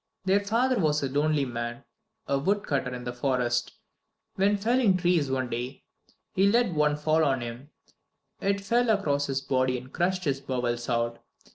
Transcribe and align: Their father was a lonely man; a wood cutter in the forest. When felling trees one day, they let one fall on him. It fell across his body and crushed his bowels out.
Their 0.25 0.39
father 0.39 0.79
was 0.79 1.03
a 1.03 1.09
lonely 1.09 1.45
man; 1.45 1.83
a 2.27 2.39
wood 2.39 2.63
cutter 2.65 2.91
in 2.91 3.03
the 3.03 3.13
forest. 3.13 3.71
When 4.33 4.57
felling 4.57 4.97
trees 4.97 5.29
one 5.29 5.47
day, 5.51 5.83
they 6.33 6.47
let 6.47 6.73
one 6.73 6.95
fall 6.95 7.23
on 7.23 7.41
him. 7.41 7.69
It 8.39 8.61
fell 8.61 8.89
across 8.89 9.27
his 9.27 9.41
body 9.41 9.77
and 9.77 9.93
crushed 9.93 10.23
his 10.23 10.41
bowels 10.41 10.89
out. 10.89 11.19